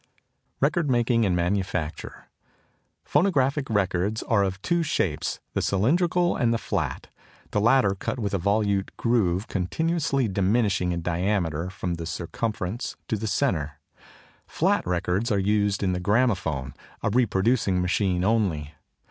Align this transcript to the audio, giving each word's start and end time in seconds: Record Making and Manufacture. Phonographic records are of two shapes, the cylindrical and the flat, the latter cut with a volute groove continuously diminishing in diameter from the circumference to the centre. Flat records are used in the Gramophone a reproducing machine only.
Record 0.61 0.89
Making 0.89 1.27
and 1.27 1.35
Manufacture. 1.35 2.27
Phonographic 3.05 3.69
records 3.69 4.23
are 4.23 4.41
of 4.41 4.59
two 4.63 4.81
shapes, 4.81 5.39
the 5.53 5.61
cylindrical 5.61 6.35
and 6.35 6.51
the 6.51 6.57
flat, 6.57 7.09
the 7.51 7.61
latter 7.61 7.93
cut 7.93 8.17
with 8.17 8.33
a 8.33 8.39
volute 8.39 8.89
groove 8.97 9.47
continuously 9.47 10.27
diminishing 10.27 10.91
in 10.91 11.03
diameter 11.03 11.69
from 11.69 11.93
the 11.93 12.07
circumference 12.07 12.95
to 13.09 13.15
the 13.15 13.27
centre. 13.27 13.79
Flat 14.47 14.87
records 14.87 15.31
are 15.31 15.37
used 15.37 15.83
in 15.83 15.93
the 15.93 15.99
Gramophone 15.99 16.73
a 17.03 17.11
reproducing 17.11 17.79
machine 17.79 18.23
only. 18.23 18.73